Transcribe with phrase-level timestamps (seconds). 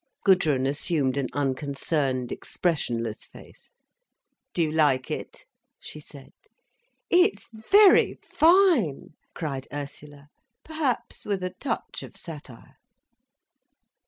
[0.23, 3.69] Gudrun assumed an unconcerned, expressionless face.
[4.51, 5.45] "Do you like it?"
[5.79, 6.31] she said.
[7.11, 10.29] "It's very fine!" cried Ursula,
[10.63, 12.77] perhaps with a touch of satire.